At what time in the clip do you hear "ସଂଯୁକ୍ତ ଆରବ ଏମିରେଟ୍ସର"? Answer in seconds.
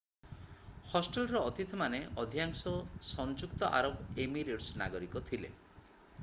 3.09-4.83